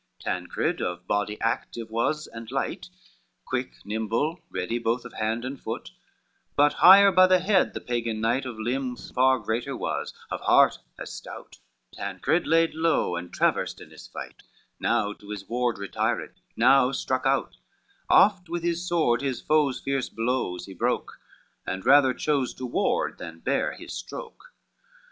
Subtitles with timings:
[0.19, 2.89] XI Tancred of body active was and light,
[3.45, 5.91] Quick, nimble, ready both of hand and foot;
[6.55, 10.79] But higher by the head, the Pagan knight Of limbs far greater was, of heart
[10.97, 11.59] as stout:
[11.93, 14.41] Tancred laid low and traversed in his fight,
[14.79, 17.57] Now to his ward retired, now struck out,
[18.09, 21.19] Oft with his sword his foe's fierce blows he broke,
[21.63, 24.45] And rather chose to ward than bear his stroke.